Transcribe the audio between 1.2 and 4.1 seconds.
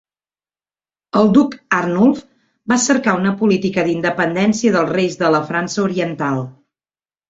El duc Arnulf va cercar una política